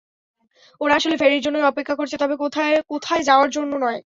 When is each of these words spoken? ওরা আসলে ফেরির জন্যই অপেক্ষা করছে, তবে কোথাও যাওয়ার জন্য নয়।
ওরা 0.81 0.93
আসলে 0.95 1.15
ফেরির 1.17 1.41
জন্যই 1.41 1.69
অপেক্ষা 1.71 1.95
করছে, 1.95 2.15
তবে 2.17 2.35
কোথাও 2.89 3.19
যাওয়ার 3.23 3.49
জন্য 3.49 3.71
নয়। 3.85 4.01